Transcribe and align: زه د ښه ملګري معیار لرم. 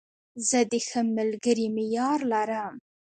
زه 0.47 0.59
د 0.71 0.73
ښه 0.87 1.01
ملګري 1.17 1.67
معیار 1.75 2.19
لرم. 2.33 2.73